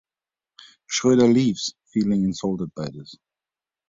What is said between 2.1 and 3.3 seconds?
insulted by this.